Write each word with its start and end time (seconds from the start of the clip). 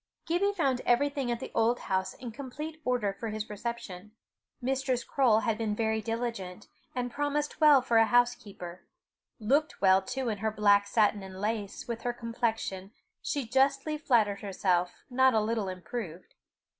Gibbie 0.25 0.51
found 0.53 0.81
everything 0.83 1.29
at 1.29 1.39
the 1.39 1.51
Auld 1.53 1.81
Hoose 1.81 2.15
in 2.15 2.31
complete 2.31 2.81
order 2.83 3.13
for 3.13 3.29
his 3.29 3.51
reception: 3.51 4.13
Mistress 4.59 5.03
Croale 5.03 5.41
had 5.41 5.59
been 5.59 5.75
very 5.75 6.01
diligent, 6.01 6.67
and 6.95 7.11
promised 7.11 7.61
well 7.61 7.83
for 7.83 7.97
a 7.97 8.07
housekeeper 8.07 8.87
looked 9.39 9.79
well, 9.79 10.01
too, 10.01 10.29
in 10.29 10.39
her 10.39 10.49
black 10.49 10.87
satin 10.87 11.21
and 11.21 11.39
lace, 11.39 11.87
with 11.87 12.01
her 12.01 12.13
complexion, 12.13 12.91
she 13.21 13.45
justly 13.45 13.95
flattered 13.95 14.39
herself, 14.41 15.03
not 15.11 15.35
a 15.35 15.39
little 15.39 15.69
improved. 15.69 16.33